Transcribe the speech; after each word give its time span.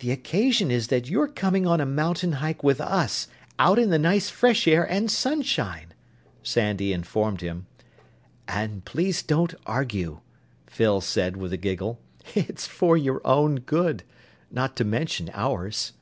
"The 0.00 0.10
occasion 0.10 0.72
is 0.72 0.88
that 0.88 1.08
you're 1.08 1.28
coming 1.28 1.64
on 1.64 1.80
a 1.80 1.86
mountain 1.86 2.32
hike 2.42 2.64
with 2.64 2.80
us, 2.80 3.28
out 3.56 3.78
in 3.78 3.90
the 3.90 3.96
nice 4.00 4.30
fresh 4.30 4.66
air 4.66 4.82
and 4.82 5.08
sunshine!" 5.08 5.94
Sandy 6.42 6.92
informed 6.92 7.40
him. 7.40 7.66
"And 8.48 8.84
please 8.84 9.22
don't 9.22 9.54
argue," 9.64 10.22
Phyl 10.66 11.00
said 11.00 11.36
with 11.36 11.52
a 11.52 11.56
giggle. 11.56 12.00
"It's 12.34 12.66
for 12.66 12.96
your 12.96 13.24
own 13.24 13.60
good 13.60 14.02
not 14.50 14.74
to 14.78 14.84
mention 14.84 15.30
ours." 15.32 15.92